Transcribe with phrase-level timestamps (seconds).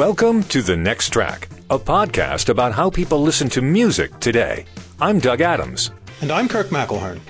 [0.00, 4.64] Welcome to The Next Track, a podcast about how people listen to music today.
[4.98, 5.90] I'm Doug Adams.
[6.22, 7.20] And I'm Kirk McElhearn.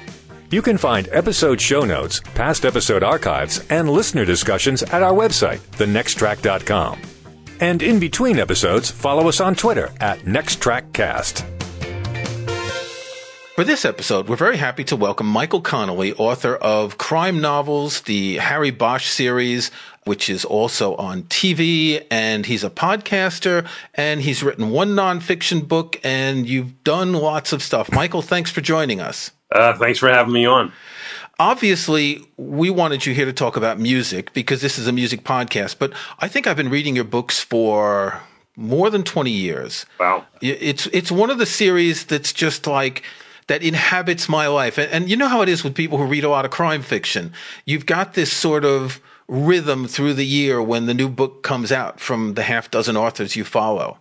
[0.53, 5.59] You can find episode show notes, past episode archives, and listener discussions at our website,
[5.79, 7.01] thenexttrack.com.
[7.59, 11.45] And in between episodes, follow us on Twitter at NextTrackCast.
[13.61, 18.37] For this episode, we're very happy to welcome Michael Connelly, author of crime novels, the
[18.39, 19.71] Harry Bosch series,
[20.05, 26.01] which is also on TV, and he's a podcaster, and he's written one nonfiction book,
[26.03, 27.93] and you've done lots of stuff.
[27.93, 29.31] Michael, thanks for joining us.
[29.53, 30.73] Uh, thanks for having me on.
[31.39, 35.77] Obviously, we wanted you here to talk about music because this is a music podcast,
[35.79, 38.21] but I think I've been reading your books for
[38.57, 39.87] more than 20 years.
[39.99, 40.27] Wow.
[40.43, 43.03] It's, it's one of the series that's just like,
[43.47, 44.79] that inhabits my life.
[44.79, 46.83] And, and, you know how it is with people who read a lot of crime
[46.83, 47.33] fiction.
[47.65, 52.01] You've got this sort of rhythm through the year when the new book comes out
[52.01, 53.97] from the half dozen authors you follow.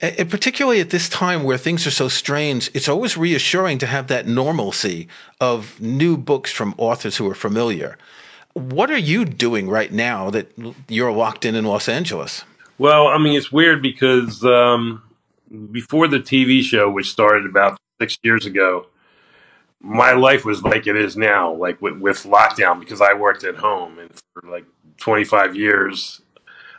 [0.00, 4.06] And particularly at this time where things are so strange, it's always reassuring to have
[4.06, 5.06] that normalcy
[5.38, 7.98] of new books from authors who are familiar.
[8.54, 10.50] What are you doing right now that
[10.88, 12.44] you're locked in in Los Angeles?
[12.78, 15.02] Well, I mean, it's weird because um,
[15.70, 18.86] before the TV show, which started about six years ago,
[19.80, 23.56] my life was like it is now, like with, with lockdown, because I worked at
[23.56, 24.64] home and for like
[24.98, 26.20] 25 years,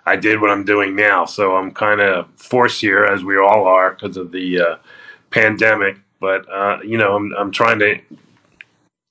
[0.05, 1.25] I did what I'm doing now.
[1.25, 4.75] So I'm kind of forced here, as we all are, because of the uh,
[5.29, 5.97] pandemic.
[6.19, 7.99] But uh, you know, I'm I'm trying to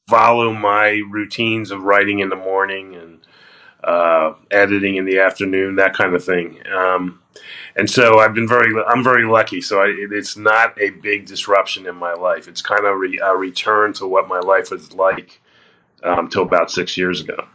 [0.09, 3.19] follow my routines of writing in the morning and
[3.85, 6.61] uh, editing in the afternoon, that kind of thing.
[6.73, 7.21] Um,
[7.81, 9.63] and so I've been very, I'm very lucky.
[9.63, 12.47] So I, it's not a big disruption in my life.
[12.47, 15.41] It's kind of re, a return to what my life was like
[16.03, 17.47] um, about six years ago.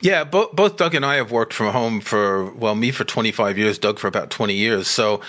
[0.00, 3.56] Yeah, both both Doug and I have worked from home for well, me for 25
[3.56, 4.88] years, Doug for about 20 years.
[4.88, 5.20] So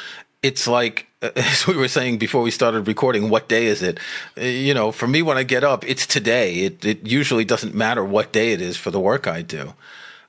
[0.41, 3.99] it's like as we were saying before we started recording, what day is it?
[4.35, 6.61] You know, for me when I get up, it's today.
[6.61, 9.75] It it usually doesn't matter what day it is for the work I do.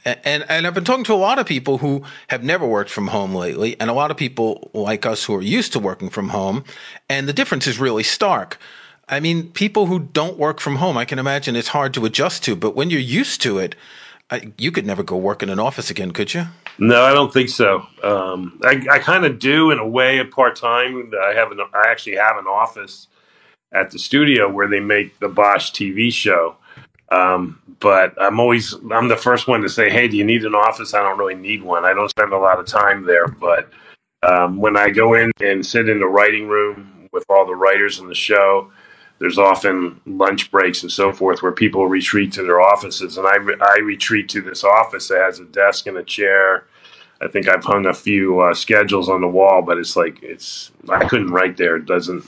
[0.05, 3.09] And, and I've been talking to a lot of people who have never worked from
[3.09, 6.31] home lately, and a lot of people like us who are used to working from
[6.31, 6.65] home,
[7.09, 8.59] and the difference is really stark.
[9.09, 12.43] I mean, people who don't work from home, I can imagine it's hard to adjust
[12.45, 13.77] to, but when you're used to it,
[14.31, 16.47] I, you could never go work in an office again, could you?
[16.79, 17.87] No, I don't think so.
[18.03, 21.13] Um, I, I kind of do in a way, a part time.
[21.23, 23.09] I have an, I actually have an office
[23.73, 26.57] at the studio where they make the Bosch TV show.
[27.11, 30.55] Um, but I'm always I'm the first one to say, "Hey, do you need an
[30.55, 31.85] office?" I don't really need one.
[31.85, 33.71] I don't spend a lot of time there, but
[34.23, 37.99] um, when I go in and sit in the writing room with all the writers
[37.99, 38.71] in the show,
[39.19, 43.37] there's often lunch breaks and so forth where people retreat to their offices, and I
[43.61, 46.67] I retreat to this office that has a desk and a chair.
[47.21, 50.73] I think I've hung a few uh, schedules on the wall, but it's like it's
[50.89, 51.77] I couldn't write there.
[51.77, 52.25] It doesn't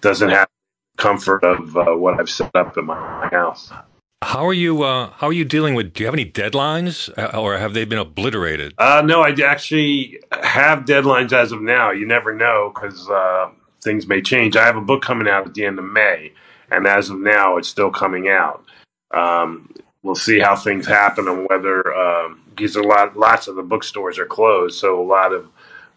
[0.00, 0.48] doesn't have
[0.96, 3.72] comfort of uh, what I've set up in my house.
[4.22, 4.82] How are you?
[4.84, 5.94] Uh, how are you dealing with?
[5.94, 8.72] Do you have any deadlines, uh, or have they been obliterated?
[8.78, 11.90] Uh, no, I actually have deadlines as of now.
[11.90, 13.50] You never know because uh,
[13.82, 14.56] things may change.
[14.56, 16.32] I have a book coming out at the end of May,
[16.70, 18.64] and as of now, it's still coming out.
[19.10, 19.74] Um,
[20.04, 24.20] we'll see how things happen and whether um, because a lot, lots of the bookstores
[24.20, 25.48] are closed, so a lot of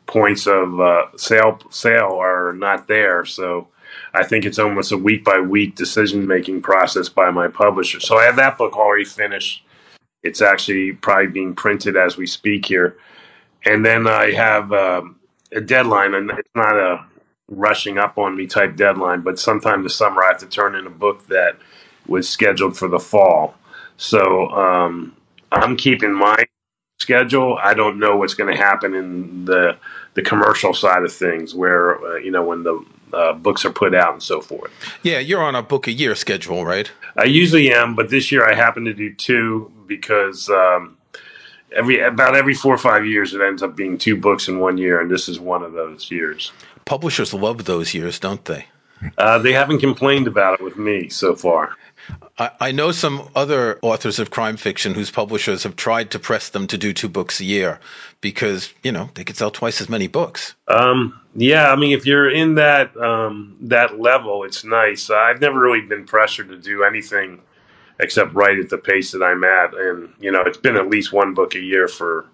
[0.08, 3.24] points of uh, sale sale are not there.
[3.24, 3.68] So
[4.16, 8.00] I think it's almost a week by week decision making process by my publisher.
[8.00, 9.64] So I have that book already finished.
[10.24, 12.98] It's actually probably being printed as we speak here,
[13.66, 15.20] and then I have um,
[15.52, 17.06] a deadline, and it's not a
[17.48, 20.88] rushing up on me type deadline, but sometime this summer I have to turn in
[20.88, 21.58] a book that
[22.08, 23.56] was scheduled for the fall.
[23.98, 25.16] So um,
[25.52, 26.44] I'm keeping my
[27.00, 27.58] schedule.
[27.62, 29.78] I don't know what's going to happen in the
[30.16, 33.94] the commercial side of things, where uh, you know when the uh, books are put
[33.94, 34.72] out and so forth.
[35.04, 36.92] Yeah, you're on a book a year schedule, right?
[37.18, 40.98] I usually am, but this year I happen to do two because um,
[41.76, 44.78] every about every four or five years it ends up being two books in one
[44.78, 46.52] year, and this is one of those years.
[46.86, 48.68] Publishers love those years, don't they?
[49.18, 51.76] Uh, they haven't complained about it with me so far.
[52.38, 56.50] I, I know some other authors of crime fiction whose publishers have tried to press
[56.50, 57.80] them to do two books a year
[58.22, 60.56] because you know they could sell twice as many books.
[60.68, 65.10] Um, yeah, I mean, if you're in that um, that level, it's nice.
[65.10, 67.42] I've never really been pressured to do anything
[68.00, 71.14] except write at the pace that I'm at, and you know, it's been at least
[71.14, 72.26] one book a year for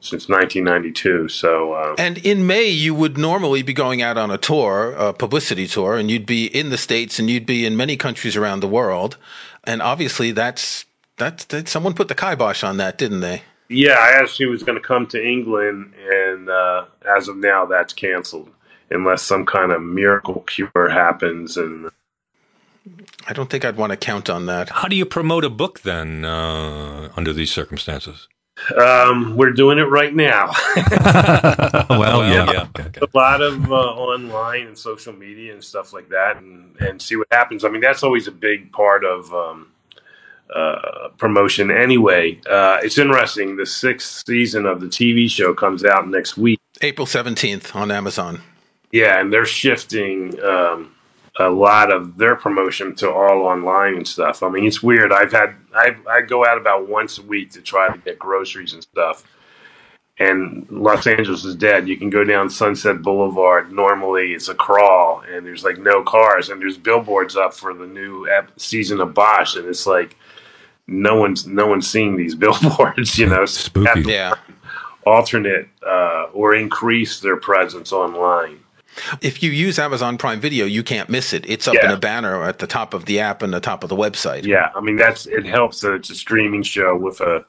[0.00, 1.28] since 1992.
[1.28, 5.12] So, uh, and in May, you would normally be going out on a tour, a
[5.12, 8.60] publicity tour, and you'd be in the states and you'd be in many countries around
[8.60, 9.16] the world.
[9.64, 10.86] And obviously, that's
[11.16, 13.42] that's that someone put the kibosh on that, didn't they?
[13.68, 16.86] Yeah, I asked he was going to come to England, and uh,
[17.16, 18.50] as of now, that's canceled
[18.90, 21.56] unless some kind of miracle cure happens.
[21.56, 21.90] And
[23.28, 24.70] I don't think I'd want to count on that.
[24.70, 28.26] How do you promote a book then uh, under these circumstances?
[28.76, 30.52] Um, we're doing it right now.
[31.90, 32.52] well, yeah.
[32.52, 32.68] yeah.
[32.78, 33.00] Okay.
[33.00, 37.16] A lot of uh, online and social media and stuff like that, and, and see
[37.16, 37.64] what happens.
[37.64, 39.72] I mean, that's always a big part of um,
[40.54, 42.40] uh, promotion anyway.
[42.48, 43.56] Uh, it's interesting.
[43.56, 46.60] The sixth season of the TV show comes out next week.
[46.82, 48.42] April 17th on Amazon.
[48.92, 50.92] Yeah, and they're shifting um,
[51.40, 54.42] a lot of their promotion to all online and stuff.
[54.42, 55.12] I mean, it's weird.
[55.12, 58.74] I've had I I go out about once a week to try to get groceries
[58.74, 59.24] and stuff.
[60.18, 61.88] And Los Angeles is dead.
[61.88, 63.72] You can go down Sunset Boulevard.
[63.72, 67.86] Normally, it's a crawl, and there's like no cars, and there's billboards up for the
[67.86, 68.28] new
[68.58, 70.16] season of Bosch, and it's like
[70.86, 73.18] no one's no one's seeing these billboards.
[73.18, 74.12] You know, spooky.
[74.12, 74.34] Yeah.
[75.06, 78.60] Alternate uh, or increase their presence online.
[79.22, 81.44] If you use Amazon Prime Video, you can't miss it.
[81.48, 81.86] It's up Yeah.
[81.86, 84.44] in a banner at the top of the app and the top of the website.
[84.44, 87.44] Yeah, I mean that's it helps that it's a streaming show with a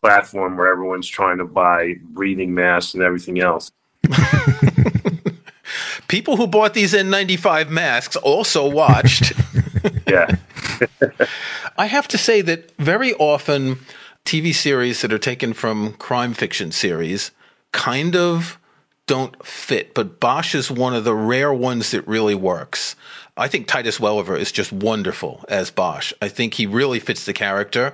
[0.00, 3.70] platform where everyone's trying to buy breathing masks and everything else.
[6.08, 9.32] People who bought these N95 masks also watched.
[10.06, 10.36] Yeah,
[11.76, 13.80] I have to say that very often
[14.24, 17.32] TV series that are taken from crime fiction series
[17.72, 18.58] kind of
[19.12, 22.96] don't fit, but Bosch is one of the rare ones that really works.
[23.36, 26.14] I think Titus Welliver is just wonderful as Bosch.
[26.22, 27.92] I think he really fits the character.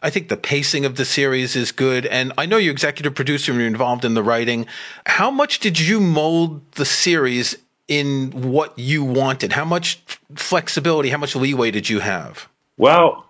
[0.00, 2.06] I think the pacing of the series is good.
[2.06, 4.66] And I know you're executive producer and you're involved in the writing.
[5.06, 7.56] How much did you mold the series
[7.88, 9.54] in what you wanted?
[9.54, 10.00] How much
[10.36, 12.48] flexibility, how much leeway did you have?
[12.76, 13.26] well,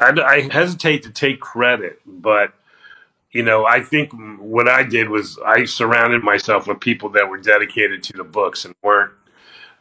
[0.00, 2.52] I, I hesitate to take credit, but
[3.32, 7.38] you know, I think what I did was I surrounded myself with people that were
[7.38, 9.12] dedicated to the books and weren't.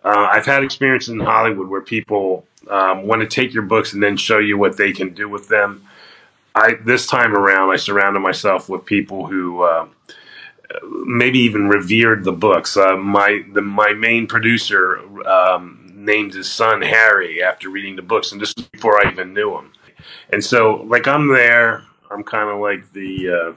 [0.03, 4.03] Uh, I've had experience in Hollywood where people um, want to take your books and
[4.03, 5.87] then show you what they can do with them.
[6.55, 9.87] I this time around, I surrounded myself with people who uh,
[11.05, 12.75] maybe even revered the books.
[12.75, 18.31] Uh, my the my main producer um, named his son Harry after reading the books,
[18.31, 19.71] and this was before I even knew him.
[20.31, 21.83] And so, like, I'm there.
[22.11, 23.53] I'm kind of like the uh,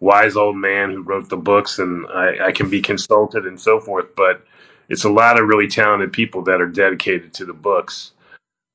[0.00, 3.80] wise old man who wrote the books, and I, I can be consulted and so
[3.80, 4.14] forth.
[4.16, 4.44] But
[4.88, 8.12] it's a lot of really talented people that are dedicated to the books.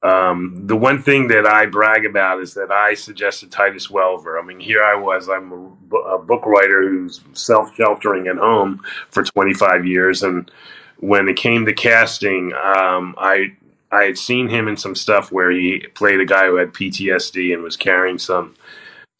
[0.04, 4.40] Um, the one thing that I brag about is that I suggested Titus Welliver.
[4.40, 8.82] I mean, here I was, I'm a, a book writer who's self sheltering at home
[9.12, 10.24] for 25 years.
[10.24, 10.50] And
[10.98, 13.56] when it came to casting, um, I,
[13.92, 17.54] I had seen him in some stuff where he played a guy who had PTSD
[17.54, 18.56] and was carrying some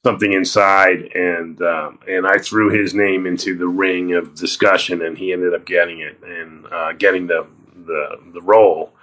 [0.04, 5.18] something inside, and um, and I threw his name into the ring of discussion, and
[5.18, 7.48] he ended up getting it and uh, getting the
[7.86, 8.94] the the role.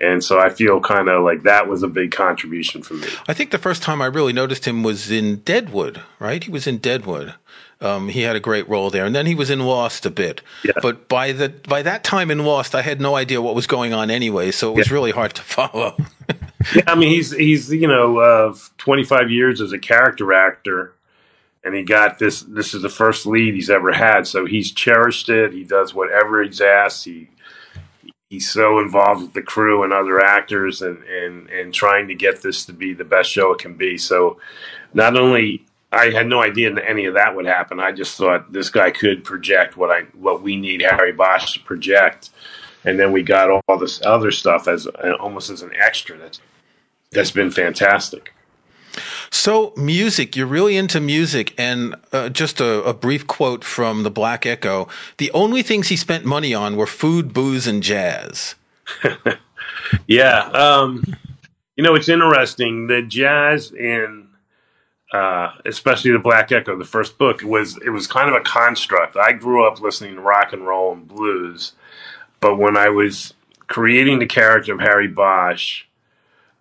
[0.00, 3.08] And so I feel kind of like that was a big contribution for me.
[3.26, 6.42] I think the first time I really noticed him was in Deadwood, right?
[6.42, 7.34] He was in Deadwood.
[7.80, 10.42] Um, he had a great role there, and then he was in Lost a bit.
[10.64, 10.72] Yeah.
[10.82, 13.92] But by the by that time in Lost, I had no idea what was going
[13.92, 14.94] on anyway, so it was Yeah.
[14.94, 15.96] really hard to follow.
[16.74, 20.94] Yeah, I mean he's he's you know uh, 25 years as a character actor,
[21.62, 22.40] and he got this.
[22.42, 25.52] This is the first lead he's ever had, so he's cherished it.
[25.52, 27.04] He does whatever he's asked.
[27.04, 27.28] He
[28.28, 32.42] he's so involved with the crew and other actors, and and and trying to get
[32.42, 33.96] this to be the best show it can be.
[33.96, 34.40] So
[34.92, 37.80] not only I had no idea that any of that would happen.
[37.80, 41.60] I just thought this guy could project what I what we need Harry Bosch to
[41.60, 42.30] project,
[42.84, 44.86] and then we got all, all this other stuff as
[45.20, 46.18] almost as an extra.
[46.18, 46.40] That's
[47.10, 48.34] that's been fantastic.
[49.30, 54.10] so music, you're really into music, and uh, just a, a brief quote from the
[54.10, 58.54] Black Echo: "The only things he spent money on were food, booze, and jazz."
[60.06, 61.02] Yeah, um,
[61.76, 62.86] you know it's interesting.
[62.86, 64.27] The jazz in,
[65.12, 69.16] uh, especially the Black Echo, the first book was it was kind of a construct.
[69.16, 71.72] I grew up listening to rock and roll and blues,
[72.40, 73.34] but when I was
[73.68, 75.84] creating the character of Harry Bosch,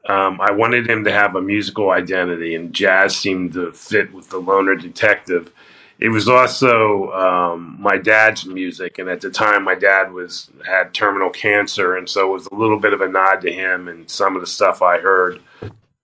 [0.08, 4.30] um, I wanted him to have a musical identity, and jazz seemed to fit with
[4.30, 5.52] the loner detective.
[6.00, 10.94] It was also um, my dad's music, and at the time, my dad was had
[10.94, 14.10] terminal cancer, and so it was a little bit of a nod to him and
[14.10, 15.42] some of the stuff I heard.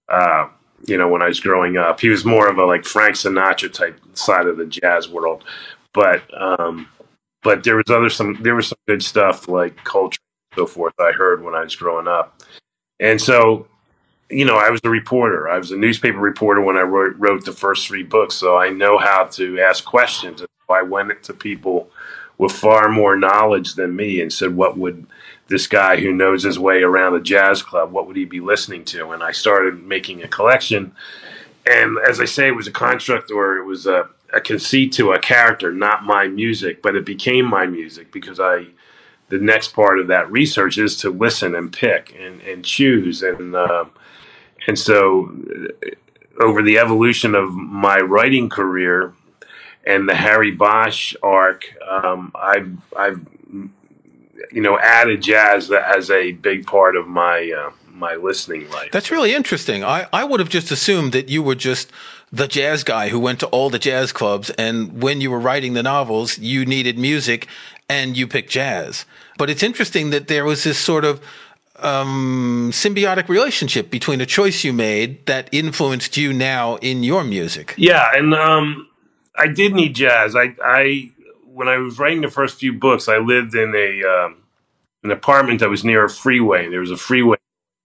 [0.10, 0.50] Uh,
[0.86, 3.72] you know, when I was growing up, he was more of a like Frank Sinatra
[3.72, 5.44] type side of the jazz world,
[5.94, 6.88] but um,
[7.42, 10.20] but there was other some there was some good stuff like Coltrane
[10.52, 12.42] and so forth I heard when I was growing up,
[13.00, 13.68] and so
[14.30, 15.48] you know, I was a reporter.
[15.48, 18.70] I was a newspaper reporter when I wrote, wrote the first three books, so I
[18.70, 20.44] know how to ask questions.
[20.70, 21.90] I went to people
[22.38, 25.06] with far more knowledge than me and said, "What would
[25.48, 27.92] this guy who knows his way around a jazz club?
[27.92, 30.94] What would he be listening to?" And I started making a collection.
[31.66, 35.14] And as I say, it was a construct or it was a, a conceit to
[35.14, 38.68] a character, not my music, but it became my music because I
[39.30, 43.56] the next part of that research is to listen and pick and, and choose and
[43.56, 43.92] um,
[44.68, 45.32] and so
[45.84, 49.14] uh, over the evolution of my writing career
[49.86, 53.26] and the Harry Bosch arc, um, I've I've
[54.52, 58.92] you know added jazz as a big part of my uh, my listening life.
[58.92, 59.84] That's really interesting.
[59.84, 61.92] I, I would have just assumed that you were just
[62.32, 65.74] the jazz guy who went to all the jazz clubs, and when you were writing
[65.74, 67.48] the novels, you needed music,
[67.88, 69.06] and you picked jazz.
[69.38, 71.22] But it's interesting that there was this sort of
[71.78, 77.74] um, symbiotic relationship between a choice you made that influenced you now in your music.
[77.78, 78.88] Yeah, and um,
[79.36, 80.36] I did need jazz.
[80.36, 81.12] I, I
[81.54, 84.38] when I was writing the first few books, I lived in a um,
[85.04, 86.70] an apartment that was near a freeway.
[86.70, 87.38] There was a freeway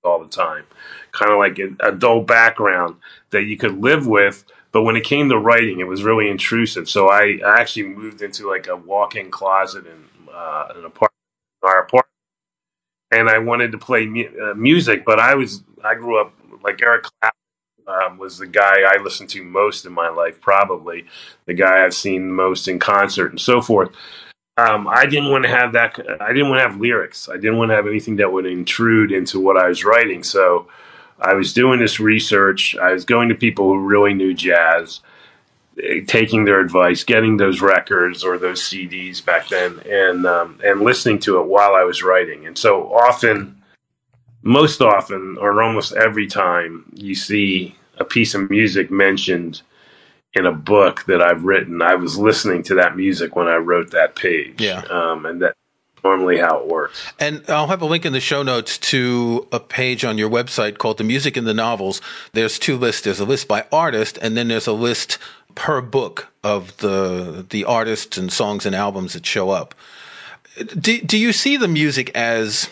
[0.04, 0.64] all the time,
[1.12, 2.96] kind of like a, a dull background
[3.30, 4.44] that you could live with.
[4.72, 6.88] But when it came to writing, it was really intrusive.
[6.88, 11.12] So I, I actually moved into like a walk-in closet in uh, an apartment,
[11.62, 11.98] our apartment
[13.10, 16.82] and I wanted to play mu- uh, music, but I was I grew up like
[16.82, 17.37] Eric Clapton
[17.88, 21.06] um, was the guy I listened to most in my life, probably
[21.46, 23.90] the guy I've seen most in concert and so forth.
[24.56, 25.98] Um, I didn't want to have that.
[26.20, 27.28] I didn't want to have lyrics.
[27.28, 30.24] I didn't want to have anything that would intrude into what I was writing.
[30.24, 30.66] So
[31.20, 32.76] I was doing this research.
[32.76, 35.00] I was going to people who really knew jazz
[36.06, 41.20] taking their advice, getting those records or those CDs back then, and um, and listening
[41.20, 42.46] to it while I was writing.
[42.46, 43.57] And so often,
[44.48, 49.60] most often, or almost every time, you see a piece of music mentioned
[50.32, 51.82] in a book that I've written.
[51.82, 54.58] I was listening to that music when I wrote that page.
[54.58, 55.54] Yeah, um, and that
[56.02, 57.12] normally how it works.
[57.20, 60.78] And I'll have a link in the show notes to a page on your website
[60.78, 62.00] called The Music in the Novels.
[62.32, 63.02] There's two lists.
[63.02, 65.18] There's a list by artist, and then there's a list
[65.56, 69.74] per book of the the artists and songs and albums that show up.
[70.56, 72.70] Do do you see the music as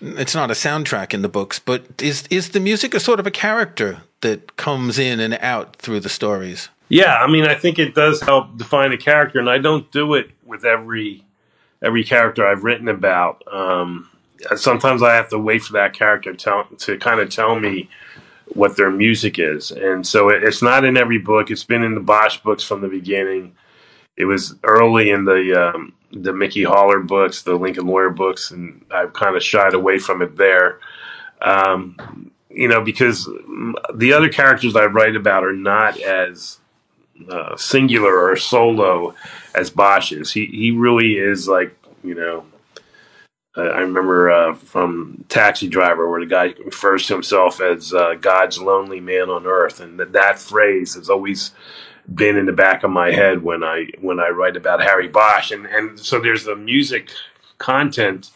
[0.00, 3.26] it's not a soundtrack in the books, but is is the music a sort of
[3.26, 6.68] a character that comes in and out through the stories?
[6.88, 10.14] Yeah, I mean, I think it does help define a character, and I don't do
[10.14, 11.24] it with every
[11.82, 13.42] every character I've written about.
[13.52, 14.08] Um,
[14.56, 17.88] sometimes I have to wait for that character to, to kind of tell me
[18.54, 19.70] what their music is.
[19.70, 21.50] And so it, it's not in every book.
[21.50, 23.54] It's been in the Bosch books from the beginning.
[24.16, 25.92] It was early in the um,
[26.22, 30.22] the Mickey Haller books, the Lincoln Lawyer books, and I've kind of shied away from
[30.22, 30.80] it there.
[31.40, 33.28] Um, you know, because
[33.94, 36.58] the other characters I write about are not as
[37.28, 39.14] uh, singular or solo
[39.54, 40.32] as Bosch is.
[40.32, 42.46] He he really is like you know
[43.56, 48.60] I remember uh, from Taxi Driver, where the guy refers to himself as uh, God's
[48.60, 51.52] lonely man on earth, and that, that phrase has always
[52.12, 55.50] been in the back of my head when I when I write about Harry Bosch,
[55.50, 57.10] and and so there's the music
[57.58, 58.30] content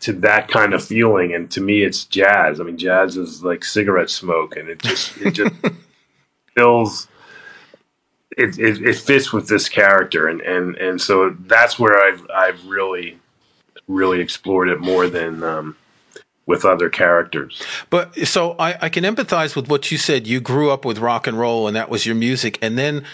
[0.00, 2.60] to that kind of feeling, and to me, it's jazz.
[2.60, 5.54] I mean, jazz is like cigarette smoke, and it just it just
[6.54, 7.08] fills.
[8.36, 12.66] It, it, it fits with this character, and, and, and so that's where I've I've
[12.66, 13.18] really
[13.88, 15.76] really explored it more than um,
[16.46, 17.62] with other characters.
[17.90, 20.26] But so I, I can empathize with what you said.
[20.26, 23.04] You grew up with rock and roll, and that was your music, and then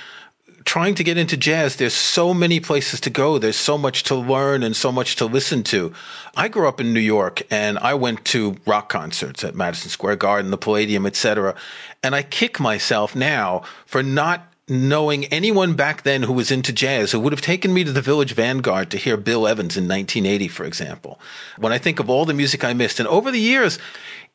[0.64, 3.38] trying to get into jazz, there's so many places to go.
[3.38, 5.92] There's so much to learn and so much to listen to.
[6.36, 10.16] I grew up in New York and I went to rock concerts at Madison Square
[10.16, 11.54] Garden, the Palladium, etc.
[12.02, 17.12] And I kick myself now for not knowing anyone back then who was into jazz
[17.12, 20.49] who would have taken me to the Village Vanguard to hear Bill Evans in 1980,
[20.49, 21.19] for example.
[21.59, 23.78] When I think of all the music I missed, and over the years,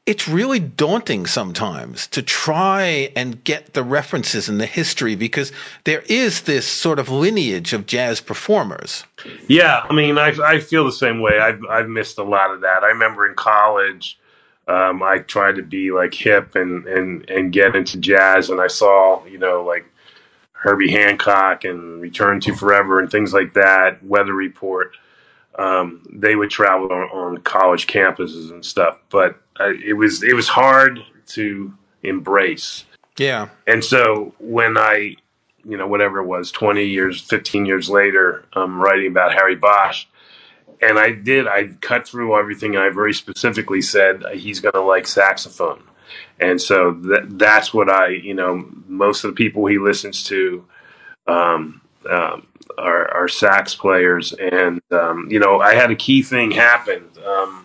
[0.05, 5.51] it's really daunting sometimes to try and get the references and the history because
[5.83, 9.03] there is this sort of lineage of jazz performers.
[9.49, 11.39] Yeah, I mean, I, I feel the same way.
[11.39, 12.83] I've, I've missed a lot of that.
[12.83, 14.17] I remember in college,
[14.69, 18.67] um, I tried to be like hip and, and, and get into jazz, and I
[18.67, 19.85] saw, you know, like
[20.59, 24.95] Herbie Hancock and Return to Forever and things like that, Weather Report.
[25.57, 30.33] Um, they would travel on, on, college campuses and stuff, but uh, it was it
[30.33, 31.73] was hard to
[32.03, 32.85] embrace.
[33.17, 33.49] Yeah.
[33.65, 35.15] And so when I,
[35.65, 40.05] you know, whatever it was, twenty years, fifteen years later, I'm writing about Harry Bosch,
[40.79, 41.47] and I did.
[41.47, 42.77] I cut through everything.
[42.77, 45.81] I very specifically said he's going to like saxophone
[46.39, 50.65] and so that that's what I you know most of the people he listens to
[51.27, 52.47] um, um,
[52.77, 57.03] are, are sax players, and um, you know I had a key thing happen.
[57.25, 57.63] Um,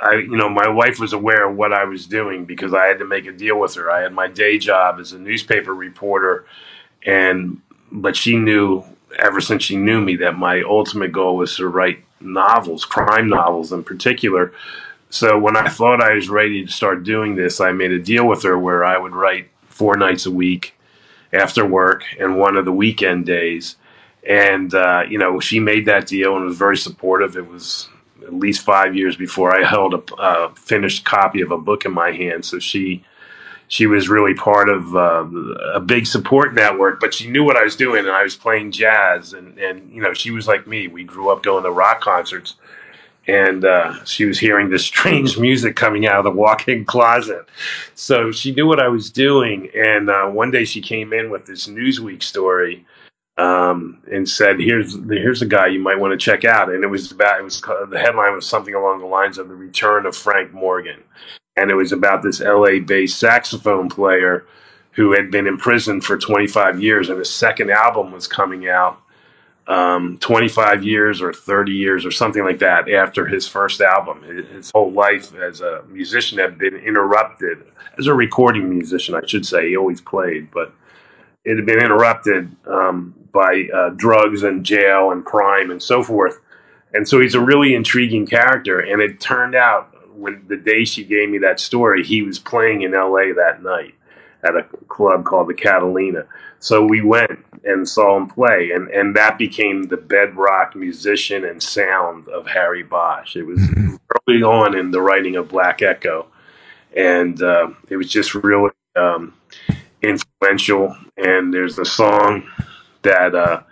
[0.00, 3.00] I, you know, my wife was aware of what I was doing because I had
[3.00, 3.90] to make a deal with her.
[3.90, 6.46] I had my day job as a newspaper reporter,
[7.04, 8.84] and but she knew
[9.18, 13.72] ever since she knew me that my ultimate goal was to write novels, crime novels
[13.72, 14.52] in particular.
[15.10, 18.26] So when I thought I was ready to start doing this, I made a deal
[18.26, 20.74] with her where I would write four nights a week
[21.32, 23.76] after work and one of the weekend days.
[24.26, 27.36] And uh, you know, she made that deal and was very supportive.
[27.36, 27.88] It was
[28.22, 32.12] at least five years before I held a finished copy of a book in my
[32.12, 32.44] hand.
[32.44, 33.04] So she
[33.68, 35.24] she was really part of uh,
[35.74, 37.00] a big support network.
[37.00, 40.02] But she knew what I was doing, and I was playing jazz, and and you
[40.02, 40.88] know she was like me.
[40.88, 42.56] We grew up going to rock concerts.
[43.28, 47.46] And uh, she was hearing this strange music coming out of the walk-in closet,
[47.94, 49.70] so she knew what I was doing.
[49.76, 52.86] And uh, one day she came in with this Newsweek story,
[53.38, 56.88] um, and said, "Here's here's a guy you might want to check out." And it
[56.88, 60.16] was about it was the headline was something along the lines of the return of
[60.16, 61.02] Frank Morgan,
[61.56, 64.44] and it was about this L.A.-based saxophone player
[64.92, 69.00] who had been in prison for 25 years, and his second album was coming out.
[69.68, 74.22] Um, 25 years or 30 years or something like that after his first album.
[74.22, 77.64] His whole life as a musician had been interrupted.
[77.98, 80.72] As a recording musician, I should say, he always played, but
[81.44, 86.40] it had been interrupted um, by uh, drugs and jail and crime and so forth.
[86.92, 88.80] And so he's a really intriguing character.
[88.80, 92.82] And it turned out when the day she gave me that story, he was playing
[92.82, 93.94] in LA that night
[94.42, 96.24] at a club called the Catalina.
[96.58, 101.62] So we went and saw him play, and, and that became the bedrock musician and
[101.62, 103.36] sound of Harry Bosch.
[103.36, 103.96] It was mm-hmm.
[104.28, 106.26] early on in the writing of Black Echo,
[106.96, 109.34] and uh, it was just really um,
[110.02, 110.96] influential.
[111.16, 112.48] And there's a song
[113.02, 113.62] that uh,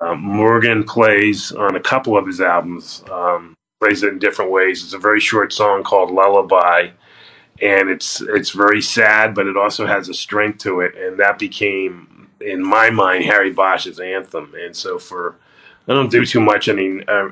[0.00, 3.02] uh, Morgan plays on a couple of his albums.
[3.10, 4.82] Um, plays it in different ways.
[4.82, 6.90] It's a very short song called "Lullaby,"
[7.60, 11.38] and it's it's very sad, but it also has a strength to it, and that
[11.38, 14.54] became, in my mind, Harry Bosch's anthem.
[14.58, 15.36] And so for
[15.88, 17.28] I don't do too much any uh,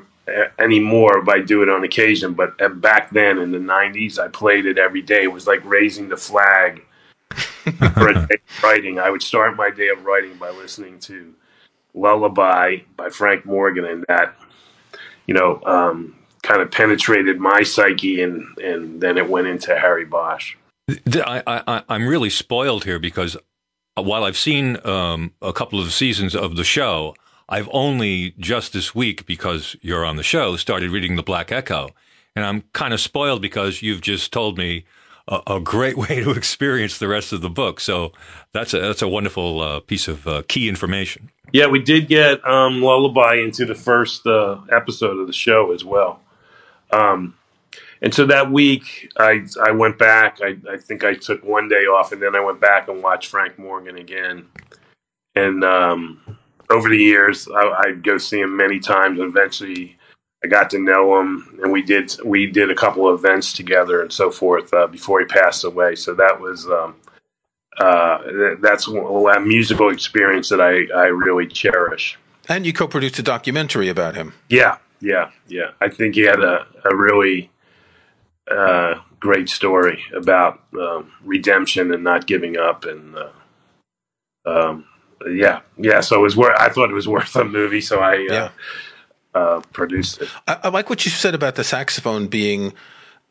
[0.59, 2.33] anymore, but I do it on occasion.
[2.33, 5.23] But uh, back then in the '90s, I played it every day.
[5.23, 6.83] It was like raising the flag
[7.31, 8.99] for a day of writing.
[8.99, 11.33] I would start my day of writing by listening to
[11.93, 14.35] Lullaby by Frank Morgan, and that,
[15.27, 20.05] you know, um, kind of penetrated my psyche, and, and then it went into Harry
[20.05, 20.55] Bosch.
[20.87, 23.35] I, I, I'm really spoiled here because
[24.03, 27.15] while I've seen um, a couple of seasons of the show,
[27.47, 31.89] I've only just this week, because you're on the show, started reading The Black Echo.
[32.35, 34.85] And I'm kind of spoiled because you've just told me
[35.27, 37.79] a, a, great way to experience the rest of the book.
[37.79, 38.11] So
[38.51, 41.29] that's a that's a wonderful uh, piece of uh, key information.
[41.51, 45.85] Yeah, we did get um, Lullaby into the first uh, episode of the show as
[45.85, 46.19] well.
[46.91, 47.35] Um,
[48.01, 50.39] and so that week, I I went back.
[50.41, 53.29] I, I think I took one day off, and then I went back and watched
[53.29, 54.47] Frank Morgan again.
[55.35, 56.37] And um,
[56.69, 59.19] over the years, I, would go see him many times.
[59.19, 59.97] And eventually,
[60.43, 64.01] I got to know him, and we did we did a couple of events together
[64.01, 65.95] and so forth uh, before he passed away.
[65.95, 66.95] So that was um,
[67.77, 68.19] uh,
[68.61, 72.17] that's a musical experience that I I really cherish.
[72.47, 74.33] And you co-produced a documentary about him.
[74.49, 75.71] Yeah, yeah, yeah.
[75.81, 77.49] I think he had a a really
[78.49, 83.29] uh, great story about um, redemption and not giving up, and uh,
[84.45, 84.85] um,
[85.27, 86.01] yeah, yeah.
[86.01, 86.55] So it was worth.
[86.59, 87.81] I thought it was worth a movie.
[87.81, 88.49] So I uh, yeah
[89.35, 90.29] uh, produced it.
[90.47, 92.73] I, I, like what you said about the saxophone being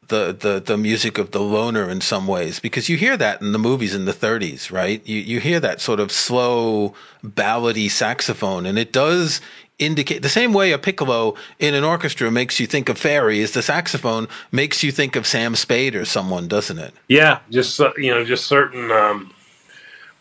[0.09, 3.53] the, the the music of the loner in some ways because you hear that in
[3.53, 5.05] the movies in the 30s, right?
[5.07, 6.93] You you hear that sort of slow
[7.25, 9.41] ballady saxophone, and it does
[9.79, 13.53] indicate the same way a piccolo in an orchestra makes you think of fairy is
[13.53, 16.95] the saxophone makes you think of Sam Spade or someone, doesn't it?
[17.09, 19.35] Yeah, just uh, you know, just certain um,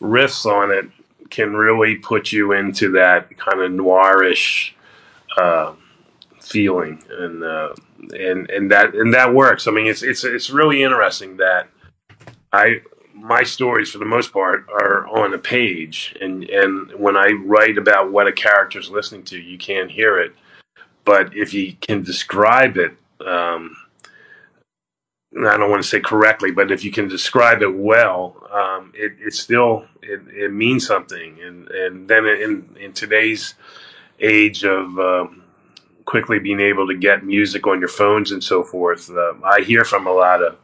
[0.01, 0.85] riffs on it
[1.29, 4.71] can really put you into that kind of noirish
[5.37, 5.73] uh,
[6.39, 7.73] feeling, and uh,
[8.17, 9.67] and and that and that works.
[9.67, 11.67] I mean, it's it's it's really interesting that
[12.51, 12.81] I
[13.23, 17.77] my stories for the most part are on a page, and and when I write
[17.77, 20.35] about what a character is listening to, you can't hear it,
[21.05, 22.91] but if you can describe it.
[23.25, 23.77] Um,
[25.35, 29.13] I don't want to say correctly, but if you can describe it well, um, it,
[29.19, 31.39] it still it, it means something.
[31.41, 33.55] And and then in in today's
[34.19, 35.43] age of um,
[36.05, 39.85] quickly being able to get music on your phones and so forth, uh, I hear
[39.85, 40.57] from a lot of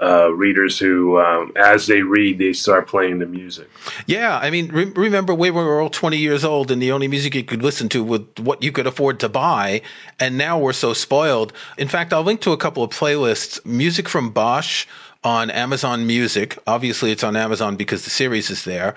[0.00, 3.68] uh, readers who, um, as they read, they start playing the music.
[4.06, 7.34] Yeah, I mean, re- remember we were all 20 years old and the only music
[7.34, 9.82] you could listen to was what you could afford to buy.
[10.20, 11.52] And now we're so spoiled.
[11.76, 14.86] In fact, I'll link to a couple of playlists music from Bosch
[15.24, 16.56] on Amazon Music.
[16.66, 18.94] Obviously, it's on Amazon because the series is there.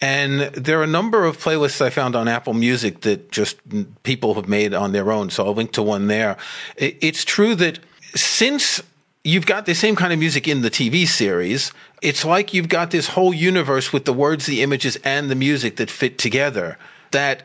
[0.00, 3.56] And there are a number of playlists I found on Apple Music that just
[4.02, 5.30] people have made on their own.
[5.30, 6.36] So I'll link to one there.
[6.76, 7.80] It's true that
[8.14, 8.82] since
[9.24, 11.72] you've got the same kind of music in the TV series.
[12.02, 15.76] It's like you've got this whole universe with the words, the images, and the music
[15.76, 16.78] that fit together.
[17.10, 17.44] That,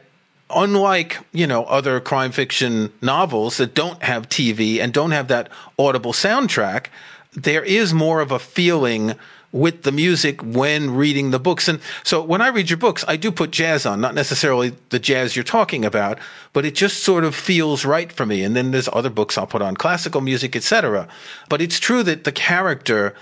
[0.50, 5.50] unlike, you know, other crime fiction novels that don't have TV and don't have that
[5.80, 6.88] audible soundtrack,
[7.32, 9.16] there is more of a feeling
[9.52, 11.68] with the music when reading the books.
[11.68, 15.00] And so when I read your books, I do put jazz on, not necessarily the
[15.00, 16.20] jazz you're talking about,
[16.54, 18.44] but it just sort of feels right for me.
[18.44, 21.08] And then there's other books I'll put on classical music, etc.
[21.50, 23.16] But it's true that the character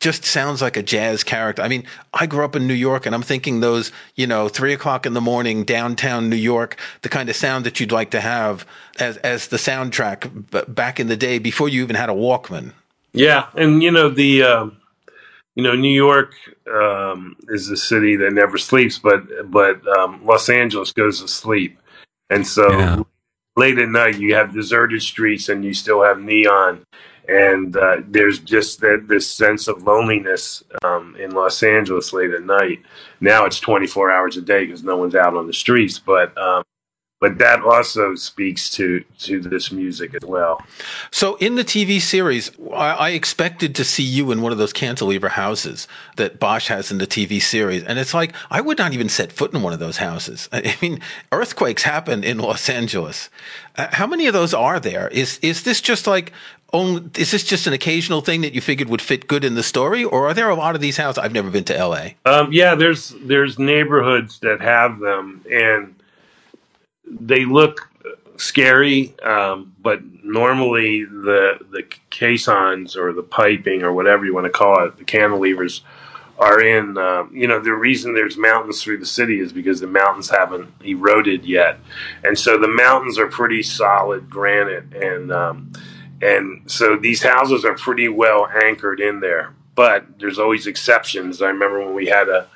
[0.00, 1.62] just sounds like a jazz character.
[1.62, 4.74] I mean, I grew up in New York and I'm thinking those, you know, three
[4.74, 8.20] o'clock in the morning, downtown New York, the kind of sound that you'd like to
[8.20, 8.66] have
[8.98, 12.72] as, as the soundtrack back in the day before you even had a Walkman.
[13.12, 13.46] Yeah.
[13.54, 14.76] And, you know, the, um,
[15.54, 16.34] you know, New York
[16.72, 21.78] um, is a city that never sleeps, but but um, Los Angeles goes to sleep,
[22.30, 23.02] and so yeah.
[23.56, 26.84] late at night you have deserted streets and you still have neon,
[27.28, 32.42] and uh, there's just that this sense of loneliness um, in Los Angeles late at
[32.42, 32.82] night.
[33.20, 36.64] Now it's 24 hours a day because no one's out on the streets, but um,
[37.20, 40.60] but that also speaks to to this music as well.
[41.10, 44.72] So in the TV series, I, I, expected to see you in one of those
[44.72, 48.92] cantilever houses that Bosch has in the TV series, and it's like I would not
[48.92, 50.48] even set foot in one of those houses.
[50.52, 51.00] I mean,
[51.32, 53.30] earthquakes happen in Los Angeles.
[53.76, 55.08] Uh, how many of those are there?
[55.08, 56.32] Is is this just like
[56.74, 59.62] only, is this just an occasional thing that you figured would fit good in the
[59.62, 61.18] story, or are there a lot of these houses?
[61.22, 62.16] I've never been to L.A.
[62.26, 65.94] Um, yeah, there's there's neighborhoods that have them, and
[67.06, 67.90] they look
[68.36, 74.50] scary, um, but normally the the caissons or the piping or whatever you want to
[74.50, 75.82] call it, the cantilevers
[76.38, 76.98] are in.
[76.98, 80.68] Um, you know, the reason there's mountains through the city is because the mountains haven't
[80.82, 81.78] eroded yet,
[82.22, 85.72] and so the mountains are pretty solid granite, and um,
[86.22, 89.54] and so these houses are pretty well anchored in there.
[89.74, 91.42] But there's always exceptions.
[91.42, 92.48] I remember when we had a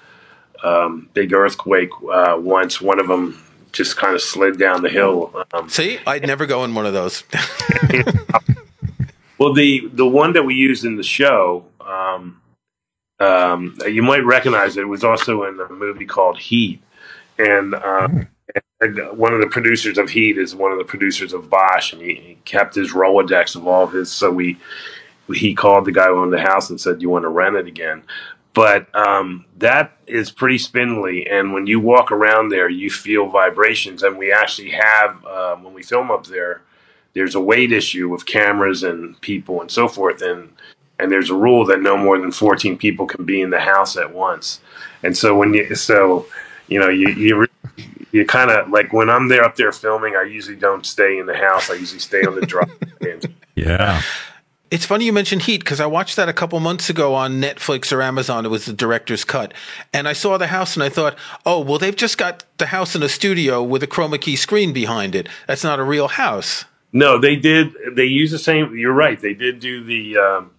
[0.62, 2.80] um, big earthquake uh, once.
[2.80, 5.44] One of them just kind of slid down the hill.
[5.52, 7.24] Um, See, I'd never go in one of those.
[9.38, 12.40] well, the the one that we used in the show, um,
[13.20, 14.82] um, you might recognize it.
[14.82, 14.86] it.
[14.86, 16.80] was also in a movie called Heat,
[17.38, 18.28] and, um,
[18.80, 22.00] and, one of the producers of Heat is one of the producers of Bosch, and
[22.00, 24.10] he, he kept his Rolodex of all of his.
[24.10, 24.58] So we
[25.34, 27.66] he called the guy who owned the house and said, "You want to rent it
[27.66, 28.02] again?"
[28.58, 31.28] But um, that is pretty spindly.
[31.30, 34.02] And when you walk around there, you feel vibrations.
[34.02, 36.62] And we actually have um, when we film up there,
[37.12, 40.22] there's a weight issue with cameras and people and so forth.
[40.22, 40.56] And
[40.98, 43.96] and there's a rule that no more than 14 people can be in the house
[43.96, 44.58] at once.
[45.04, 46.26] And so when you so
[46.66, 47.46] you know you you
[48.10, 51.26] you kind of like when I'm there up there filming, I usually don't stay in
[51.26, 51.70] the house.
[51.70, 52.68] I usually stay on the drop.
[53.54, 54.02] yeah.
[54.70, 57.92] It's funny you mentioned Heat because I watched that a couple months ago on Netflix
[57.92, 58.44] or Amazon.
[58.44, 59.54] It was the director's cut.
[59.92, 62.94] And I saw the house and I thought, oh, well, they've just got the house
[62.94, 65.28] in a studio with a chroma key screen behind it.
[65.46, 66.66] That's not a real house.
[66.92, 67.72] No, they did.
[67.92, 68.76] They use the same.
[68.76, 69.20] You're right.
[69.20, 70.50] They did do the um,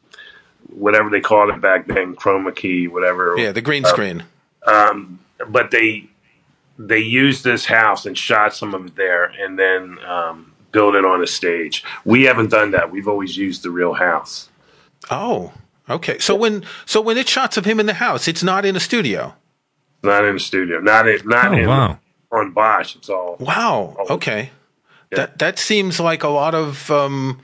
[0.69, 3.35] whatever they called it back then, chroma key, whatever.
[3.37, 4.23] Yeah, the green screen.
[4.65, 6.07] Um, but they
[6.77, 11.05] they used this house and shot some of it there, and then um, build it
[11.05, 11.83] on a stage.
[12.05, 12.91] We haven't done that.
[12.91, 14.49] We've always used the real house.
[15.09, 15.53] Oh,
[15.89, 16.19] okay.
[16.19, 18.79] So when so when it's shots of him in the house, it's not in a
[18.79, 19.35] studio.
[20.03, 20.79] Not in a studio.
[20.79, 21.99] Not in, not oh, in wow.
[22.31, 22.95] on Bosch.
[22.95, 23.95] It's all wow.
[23.99, 24.51] All, okay,
[25.11, 25.17] yeah.
[25.17, 27.41] that that seems like a lot of um,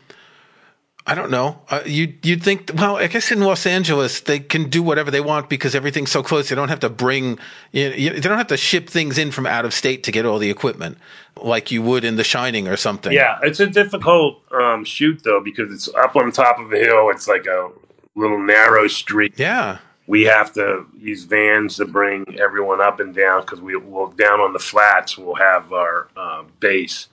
[1.07, 1.61] I don't know.
[1.69, 5.21] Uh, you you'd think well, I guess in Los Angeles they can do whatever they
[5.21, 6.49] want because everything's so close.
[6.49, 7.37] They don't have to bring
[7.71, 10.25] you know, they don't have to ship things in from out of state to get
[10.25, 10.97] all the equipment
[11.37, 13.13] like you would in The Shining or something.
[13.13, 17.11] Yeah, it's a difficult um, shoot though because it's up on top of a hill.
[17.11, 17.69] It's like a
[18.15, 19.35] little narrow street.
[19.37, 19.77] Yeah.
[20.07, 24.39] We have to use vans to bring everyone up and down because we will down
[24.39, 25.19] on the flats.
[25.19, 27.09] We'll have our uh, base,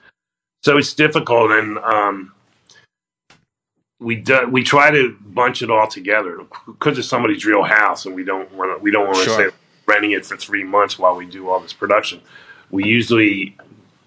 [0.63, 1.77] so it's difficult and.
[1.77, 2.33] Um,
[4.03, 8.13] we do, we try to bunch it all together because it's somebody's real house, and
[8.13, 9.49] we don't want to we don't want to sure.
[9.49, 12.21] say renting it for three months while we do all this production.
[12.69, 13.55] We usually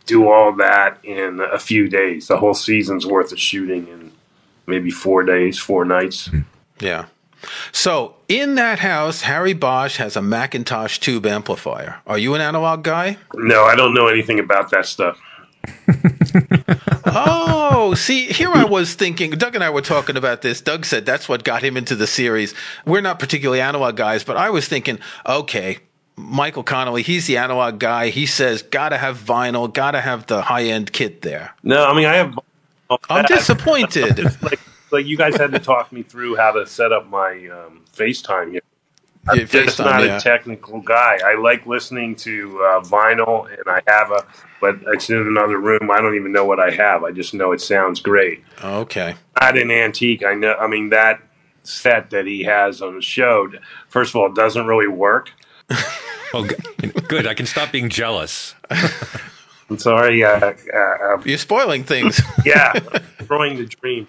[0.07, 2.29] do all that in a few days.
[2.29, 4.13] The whole season's worth of shooting in
[4.67, 6.27] maybe four days, four nights.
[6.29, 6.41] Hmm.
[6.81, 7.07] Yeah.
[7.71, 12.01] So, in that house, Harry Bosch has a McIntosh tube amplifier.
[12.07, 13.19] Are you an analog guy?
[13.35, 15.21] No, I don't know anything about that stuff.
[17.17, 19.31] oh, see, here I was thinking.
[19.33, 20.61] Doug and I were talking about this.
[20.61, 22.55] Doug said that's what got him into the series.
[22.85, 25.79] We're not particularly analog guys, but I was thinking, okay,
[26.17, 28.09] Michael Connelly, he's the analog guy.
[28.09, 31.55] He says, gotta have vinyl, gotta have the high end kit there.
[31.63, 32.39] No, I mean, I have.
[33.11, 34.19] I'm disappointed.
[34.43, 37.83] like, like you guys had to talk me through how to set up my um,
[37.93, 38.55] FaceTime.
[38.55, 38.61] You
[39.29, 40.17] I'm just FaceTime, not yeah.
[40.17, 41.19] a technical guy.
[41.25, 44.25] I like listening to uh, vinyl, and I have a,
[44.61, 45.91] but it's in another room.
[45.91, 47.05] I don't even know what I have.
[47.05, 48.43] I just know it sounds great.
[48.63, 49.15] Okay.
[49.41, 50.25] Not an antique.
[50.25, 50.55] I know.
[50.55, 51.21] I mean that
[51.63, 53.51] set that he has on the show.
[53.89, 55.33] First of all, it doesn't really work.
[56.35, 56.49] oh,
[57.09, 57.27] good.
[57.27, 58.55] I can stop being jealous.
[59.69, 60.23] I'm sorry.
[60.23, 62.21] Uh, uh, You're spoiling things.
[62.45, 62.73] yeah,
[63.23, 64.07] throwing the dream.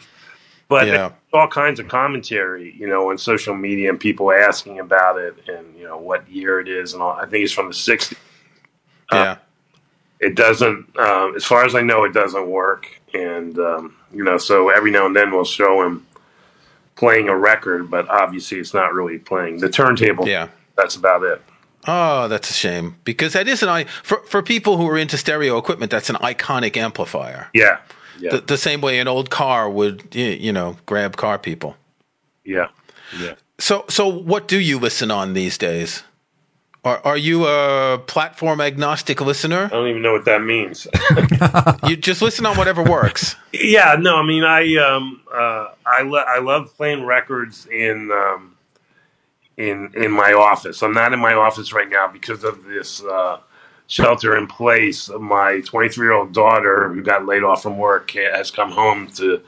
[0.70, 1.12] But yeah.
[1.32, 5.76] all kinds of commentary, you know, on social media and people asking about it and,
[5.78, 7.14] you know, what year it is and all.
[7.14, 8.18] I think it's from the 60s.
[9.10, 9.38] Uh, yeah.
[10.20, 12.88] It doesn't, um, as far as I know, it doesn't work.
[13.14, 16.06] And, um, you know, so every now and then we'll show him
[16.96, 20.28] playing a record, but obviously it's not really playing the turntable.
[20.28, 20.50] Yeah.
[20.76, 21.42] That's about it.
[21.88, 25.18] Oh, that's a shame because that is an I for for people who are into
[25.18, 25.90] stereo equipment.
[25.90, 27.48] That's an iconic amplifier.
[27.54, 27.78] Yeah,
[28.20, 28.32] yeah.
[28.32, 31.78] The, the, same way an old car would, you know, grab car people.
[32.44, 32.68] Yeah.
[33.18, 33.36] Yeah.
[33.60, 36.04] So, so what do you listen on these days?
[36.88, 39.66] Are, are you a platform agnostic listener?
[39.66, 40.88] I don't even know what that means.
[41.90, 43.36] you just listen on whatever works.
[43.52, 48.56] Yeah, no, I mean, I um, uh, I lo- I love playing records in um,
[49.58, 50.82] in in my office.
[50.82, 53.40] I'm not in my office right now because of this uh,
[53.88, 55.10] shelter in place.
[55.10, 59.42] My 23 year old daughter, who got laid off from work, has come home to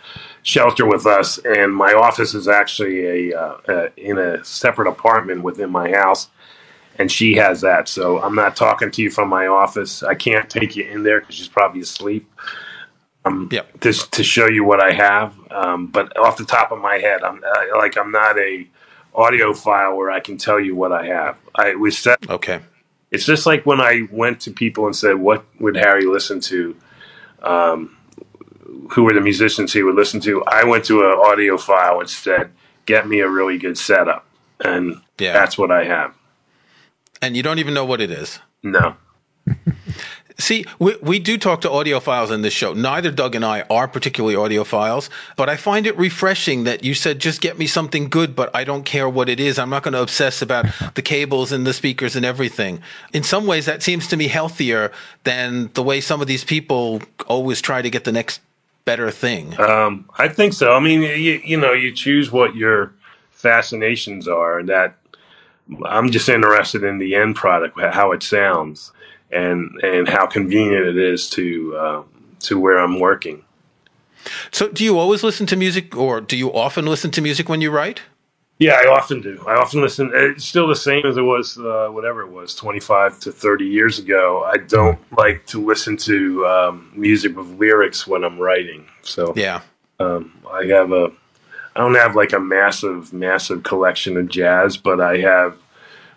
[0.43, 5.41] shelter with us, and my office is actually a, uh, uh, in a separate apartment
[5.43, 6.27] within my house.
[6.99, 10.03] And she has that, so I'm not talking to you from my office.
[10.03, 12.29] I can't take you in there because she's probably asleep.
[13.25, 13.79] Um, yep.
[13.81, 17.23] to to show you what I have, um, but off the top of my head,
[17.23, 18.67] I'm uh, like I'm not a
[19.13, 21.37] audiophile where I can tell you what I have.
[21.55, 22.29] I was set.
[22.29, 22.59] Okay
[23.11, 26.75] it's just like when I went to people and said, "What would Harry listen to?"
[27.41, 27.97] Um,
[28.91, 30.43] who were the musicians he would listen to?
[30.45, 32.51] I went to an audiophile and said,
[32.85, 34.25] "Get me a really good setup,"
[34.59, 35.33] and yeah.
[35.33, 36.13] that's what I have.
[37.21, 38.39] And you don't even know what it is.
[38.63, 38.95] No.
[40.39, 42.73] See, we, we do talk to audiophiles in this show.
[42.73, 47.19] Neither Doug and I are particularly audiophiles, but I find it refreshing that you said,
[47.19, 49.59] just get me something good, but I don't care what it is.
[49.59, 52.81] I'm not going to obsess about the cables and the speakers and everything.
[53.11, 54.93] In some ways, that seems to me healthier
[55.25, 58.39] than the way some of these people always try to get the next
[58.85, 59.59] better thing.
[59.59, 60.71] Um, I think so.
[60.73, 62.93] I mean, you, you know, you choose what your
[63.31, 64.95] fascinations are, and that
[65.85, 68.91] I'm just interested in the end product, how it sounds
[69.31, 72.03] and and how convenient it is to uh,
[72.41, 73.43] to where I'm working.
[74.51, 77.61] So, do you always listen to music, or do you often listen to music when
[77.61, 78.01] you write?
[78.57, 79.41] Yeah, I often do.
[79.47, 80.11] I often listen.
[80.13, 83.99] It's still the same as it was, uh, whatever it was, 25 to 30 years
[83.99, 84.43] ago.
[84.43, 88.85] I don't like to listen to um, music with lyrics when I'm writing.
[89.01, 89.61] So, yeah,
[89.99, 91.11] um, I have a.
[91.79, 95.57] I don't have like a massive, massive collection of jazz, but I have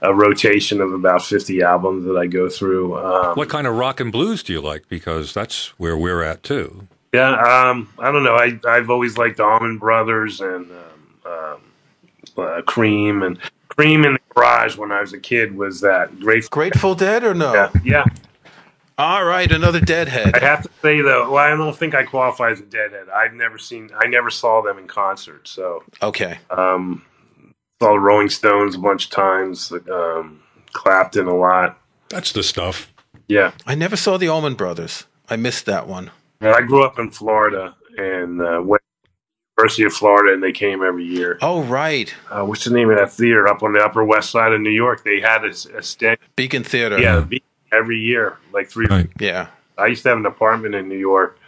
[0.01, 2.99] a rotation of about 50 albums that I go through.
[2.99, 4.89] Um, what kind of rock and blues do you like?
[4.89, 6.89] Because that's where we're at too.
[7.15, 8.35] Yeah, um, I don't know.
[8.35, 10.69] I, I've always liked the Allman Brothers and
[11.25, 11.61] um, um,
[12.37, 16.51] uh, Cream and Cream in the Garage when I was a kid was that Grateful,
[16.51, 17.55] Grateful Dead or no?
[17.55, 18.05] Yeah, yeah.
[19.03, 20.37] All right, another Deadhead.
[20.37, 23.09] I have to say though, well, I don't think I qualify as a Deadhead.
[23.09, 25.49] I've never seen, I never saw them in concert.
[25.49, 27.05] So okay, um,
[27.83, 29.73] saw the Rolling Stones a bunch of times.
[29.91, 30.41] Um,
[30.73, 31.81] Clapton a lot.
[32.11, 32.95] That's the stuff.
[33.27, 35.07] Yeah, I never saw the Allman Brothers.
[35.29, 36.13] I missed that one.
[36.41, 38.83] I grew up in Florida and uh, went
[39.59, 41.39] University of Florida, and they came every year.
[41.43, 42.15] Oh, right.
[42.31, 44.71] Uh, what's the name of that theater up on the Upper West Side of New
[44.71, 45.03] York?
[45.05, 46.19] They had a, a stand.
[46.37, 46.99] Beacon Theater.
[46.99, 47.25] Yeah,
[47.73, 48.87] every year, like three.
[48.87, 49.11] Right.
[49.19, 49.49] Yeah.
[49.79, 51.39] I used to have an apartment in New York.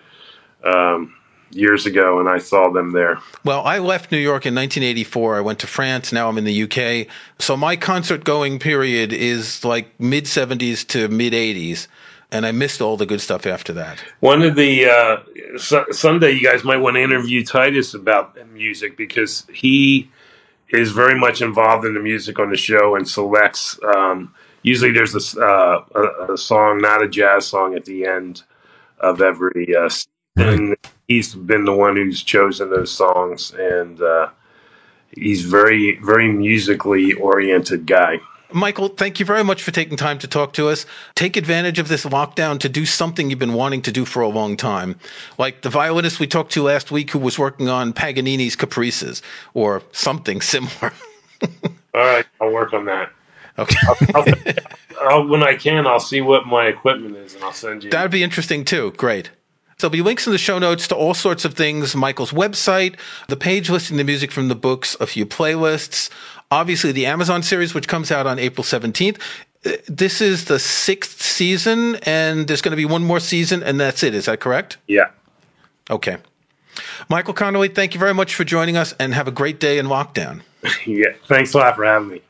[0.64, 1.14] Um,
[1.54, 3.18] years ago, and I saw them there.
[3.44, 5.36] Well, I left New York in 1984.
[5.36, 6.12] I went to France.
[6.12, 7.06] Now I'm in the UK.
[7.38, 11.86] So my concert going period is like mid 70s to mid 80s.
[12.30, 14.02] And I missed all the good stuff after that.
[14.18, 18.96] One of the uh, su- Sunday, you guys might want to interview Titus about music
[18.96, 20.10] because he
[20.70, 23.78] is very much involved in the music on the show and selects.
[23.84, 28.42] Um, usually, there's a, uh, a, a, song, not a jazz song, at the end
[28.98, 29.88] of every uh,
[30.36, 34.28] and he's been the one who's chosen those songs, and uh,
[35.12, 38.18] he's very very musically oriented guy.
[38.52, 40.86] Michael, thank you very much for taking time to talk to us.
[41.16, 44.28] Take advantage of this lockdown to do something you've been wanting to do for a
[44.28, 44.94] long time.
[45.38, 49.22] Like the violinist we talked to last week who was working on Paganini's Caprices
[49.54, 50.92] or something similar.
[51.42, 53.10] All right, I'll work on that.
[53.58, 53.76] Okay.
[53.86, 54.34] I'll, I'll,
[55.00, 57.90] I'll, when I can, I'll see what my equipment is and I'll send you.
[57.90, 58.92] That'd be interesting too.
[58.96, 59.30] Great.
[59.78, 62.96] There'll be links in the show notes to all sorts of things Michael's website,
[63.28, 66.10] the page listing the music from the books, a few playlists,
[66.50, 69.20] obviously the Amazon series, which comes out on April 17th.
[69.66, 73.80] Uh, this is the sixth season, and there's going to be one more season, and
[73.80, 74.14] that's it.
[74.14, 74.76] Is that correct?
[74.86, 75.10] Yeah.
[75.90, 76.18] Okay.
[77.08, 79.86] Michael Connelly, thank you very much for joining us, and have a great day in
[79.86, 80.42] lockdown.
[80.86, 81.12] yeah.
[81.26, 82.22] Thanks a lot for having me.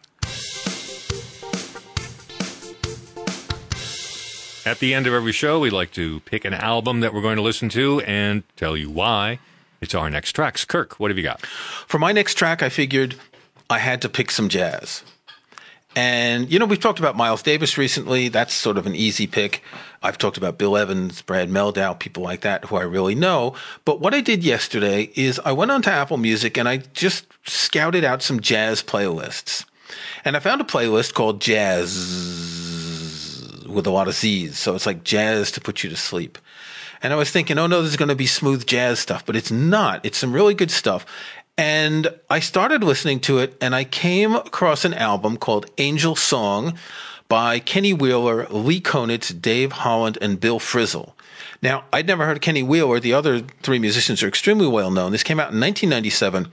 [4.66, 7.36] At the end of every show, we like to pick an album that we're going
[7.36, 9.38] to listen to and tell you why.
[9.82, 10.64] It's our next tracks.
[10.64, 11.44] Kirk, what have you got?
[11.44, 13.16] For my next track, I figured
[13.68, 15.02] I had to pick some jazz.
[15.94, 18.28] And, you know, we've talked about Miles Davis recently.
[18.28, 19.62] That's sort of an easy pick.
[20.02, 23.54] I've talked about Bill Evans, Brad Mehldau, people like that who I really know.
[23.84, 28.02] But what I did yesterday is I went onto Apple Music and I just scouted
[28.02, 29.66] out some jazz playlists.
[30.24, 32.63] And I found a playlist called Jazz
[33.74, 34.58] with a lot of Z's.
[34.58, 36.38] So it's like jazz to put you to sleep.
[37.02, 39.50] And I was thinking, oh no, there's going to be smooth jazz stuff, but it's
[39.50, 40.04] not.
[40.04, 41.04] It's some really good stuff.
[41.56, 46.78] And I started listening to it and I came across an album called Angel Song
[47.28, 51.12] by Kenny Wheeler, Lee Konitz, Dave Holland, and Bill Frisell.
[51.62, 53.00] Now, I'd never heard Kenny Wheeler.
[53.00, 55.12] The other three musicians are extremely well known.
[55.12, 56.48] This came out in 1997.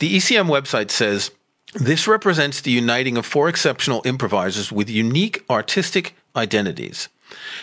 [0.00, 1.30] The ECM website says
[1.74, 7.08] this represents the uniting of four exceptional improvisers with unique artistic identities.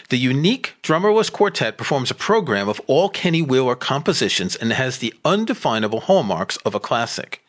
[0.09, 5.13] The unique drummerless quartet performs a program of all Kenny Wheeler compositions and has the
[5.23, 7.43] undefinable hallmarks of a classic.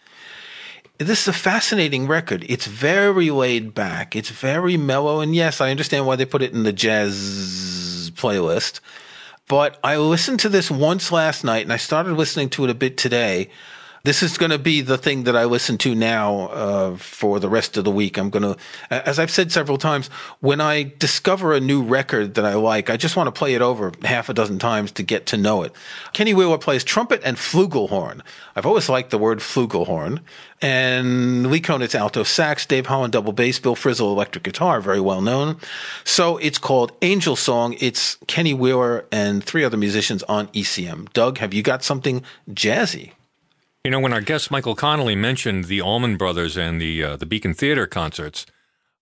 [0.98, 2.44] This is a fascinating record.
[2.48, 4.14] It's very laid back.
[4.14, 5.20] It's very mellow.
[5.20, 8.80] And yes, I understand why they put it in the jazz playlist.
[9.48, 12.74] But I listened to this once last night and I started listening to it a
[12.74, 13.50] bit today.
[14.04, 17.48] This is going to be the thing that I listen to now uh, for the
[17.48, 18.18] rest of the week.
[18.18, 18.56] I'm going to,
[18.90, 20.08] as I've said several times,
[20.40, 23.62] when I discover a new record that I like, I just want to play it
[23.62, 25.72] over half a dozen times to get to know it.
[26.14, 28.22] Kenny Wheeler plays trumpet and flugelhorn.
[28.56, 30.18] I've always liked the word flugelhorn.
[30.60, 35.20] And Lee Konitz alto sax, Dave Holland double bass, Bill Frisell electric guitar, very well
[35.20, 35.58] known.
[36.02, 37.76] So it's called Angel Song.
[37.78, 41.12] It's Kenny Wheeler and three other musicians on ECM.
[41.12, 43.12] Doug, have you got something jazzy?
[43.84, 47.26] You know, when our guest Michael Connelly mentioned the Allman Brothers and the uh, the
[47.26, 48.46] Beacon Theater concerts,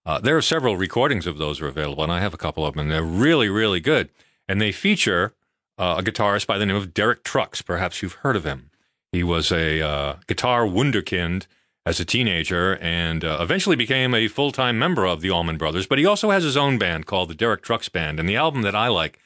[0.07, 2.73] uh, there are several recordings of those are available, and I have a couple of
[2.73, 2.85] them.
[2.85, 4.09] And they're really, really good,
[4.49, 5.35] and they feature
[5.77, 7.61] uh, a guitarist by the name of Derek Trucks.
[7.61, 8.71] Perhaps you've heard of him.
[9.13, 11.47] He was a uh, guitar wunderkind
[11.85, 15.87] as a teenager, and uh, eventually became a full time member of the Allman Brothers.
[15.87, 18.63] But he also has his own band called the Derek Trucks Band, and the album
[18.63, 19.19] that I like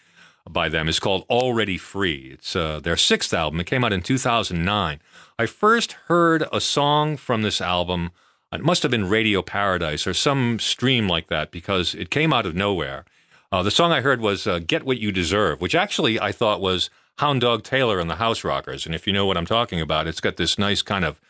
[0.48, 2.30] by them is called Already Free.
[2.34, 3.60] It's uh, their sixth album.
[3.60, 5.00] It came out in 2009.
[5.38, 8.10] I first heard a song from this album.
[8.52, 12.46] It must have been Radio Paradise or some stream like that because it came out
[12.46, 13.04] of nowhere.
[13.50, 16.60] Uh, the song I heard was uh, Get What You Deserve, which actually I thought
[16.60, 18.86] was Hound Dog Taylor and the House Rockers.
[18.86, 21.20] And if you know what I'm talking about, it's got this nice kind of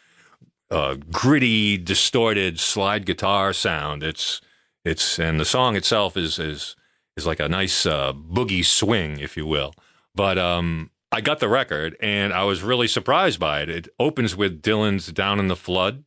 [0.70, 4.02] uh, gritty, distorted slide guitar sound.
[4.02, 4.40] It's
[4.84, 6.76] it's and the song itself is is
[7.16, 9.74] is like a nice uh, boogie swing, if you will.
[10.14, 13.68] But um, I got the record and I was really surprised by it.
[13.68, 16.04] It opens with Dylan's Down in the Flood.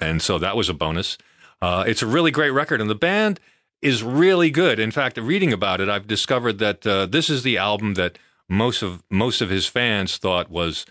[0.00, 1.16] And so that was a bonus.
[1.62, 3.40] Uh, it's a really great record, and the band
[3.82, 4.78] is really good.
[4.78, 8.82] In fact, reading about it, I've discovered that uh, this is the album that most
[8.82, 10.84] of most of his fans thought was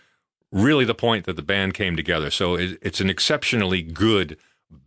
[0.52, 2.32] really the point that the band came together.
[2.32, 4.38] So it, it's an exceptionally good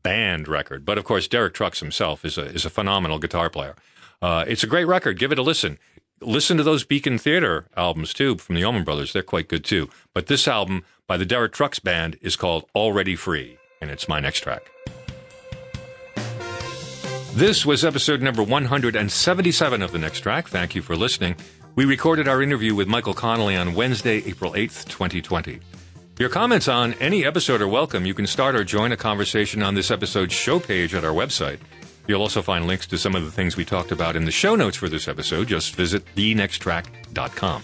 [0.03, 0.85] band record.
[0.85, 3.75] But of course, Derek Trucks himself is a is a phenomenal guitar player.
[4.23, 5.19] Uh, it's a great record.
[5.19, 5.79] Give it a listen
[6.25, 9.13] listen to those Beacon Theater albums too from the Allman Brothers.
[9.13, 9.91] They're quite good too.
[10.15, 14.21] But this album by the Derek Trucks Band is called Already Free, and it's my
[14.21, 14.71] next track.
[17.35, 20.49] This was episode number 177 of the next track.
[20.49, 21.37] Thank you for listening.
[21.75, 25.61] We recorded our interview with Michael Connelly on Wednesday, April 8th, 2020.
[26.19, 28.05] Your comments on any episode are welcome.
[28.05, 31.59] You can start or join a conversation on this episode's show page at our website.
[32.07, 34.55] You'll also find links to some of the things we talked about in the show
[34.55, 35.49] notes for this episode.
[35.49, 37.63] Just visit thenexttrack.com.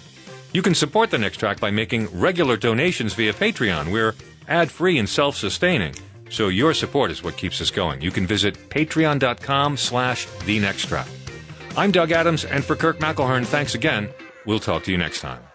[0.53, 3.93] You can support the next track by making regular donations via Patreon.
[3.93, 4.15] We're
[4.47, 5.95] ad free and self sustaining,
[6.31, 8.01] so your support is what keeps us going.
[8.01, 11.09] You can visit patreon.com slash the next track.
[11.77, 14.09] I'm Doug Adams, and for Kirk McElhearn, thanks again.
[14.47, 15.48] We'll talk to you next time.